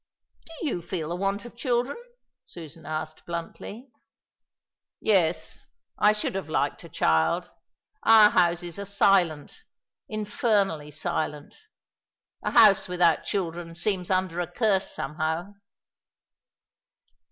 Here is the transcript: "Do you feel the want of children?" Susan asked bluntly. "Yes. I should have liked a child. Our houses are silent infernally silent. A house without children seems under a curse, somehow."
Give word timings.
"Do 0.47 0.65
you 0.65 0.81
feel 0.81 1.09
the 1.09 1.15
want 1.15 1.45
of 1.45 1.55
children?" 1.55 1.95
Susan 2.43 2.87
asked 2.87 3.23
bluntly. 3.27 3.91
"Yes. 4.99 5.67
I 5.99 6.11
should 6.11 6.33
have 6.33 6.49
liked 6.49 6.83
a 6.83 6.89
child. 6.89 7.51
Our 8.01 8.31
houses 8.31 8.79
are 8.79 8.85
silent 8.85 9.59
infernally 10.09 10.89
silent. 10.89 11.53
A 12.41 12.49
house 12.49 12.87
without 12.87 13.25
children 13.25 13.75
seems 13.75 14.09
under 14.09 14.39
a 14.39 14.47
curse, 14.47 14.91
somehow." 14.91 15.53